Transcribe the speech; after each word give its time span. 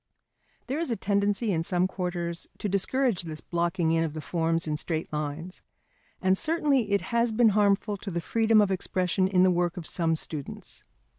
There 0.65 0.79
is 0.79 0.89
a 0.89 0.95
tendency 0.95 1.51
in 1.51 1.61
some 1.61 1.87
quarters 1.87 2.47
to 2.57 2.67
discourage 2.67 3.21
this 3.21 3.39
blocking 3.39 3.91
in 3.91 4.03
of 4.03 4.13
the 4.13 4.19
forms 4.19 4.67
in 4.67 4.75
straight 4.75 5.13
lines, 5.13 5.61
and 6.23 6.35
certainly 6.35 6.91
it 6.93 7.01
has 7.13 7.31
been 7.31 7.49
harmful 7.49 7.97
to 7.97 8.09
the 8.09 8.19
freedom 8.19 8.61
of 8.61 8.71
expression 8.71 9.27
in 9.27 9.43
the 9.43 9.51
work 9.51 9.77
of 9.77 9.85
some 9.85 10.15
students. 10.15 10.83